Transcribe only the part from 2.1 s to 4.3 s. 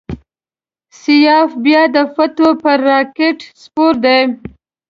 فتوی پر راکېټ سپور دی.